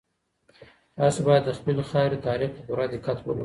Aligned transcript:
تاسو 0.97 1.19
بايد 1.25 1.43
د 1.45 1.51
خپلي 1.59 1.83
خاوري 1.91 2.17
تاريخ 2.27 2.49
په 2.55 2.61
پوره 2.67 2.85
دقت 2.93 3.17
ولولئ. 3.21 3.39